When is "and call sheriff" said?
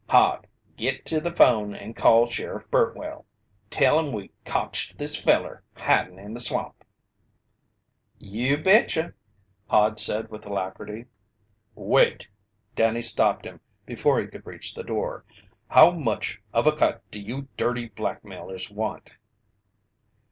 1.75-2.71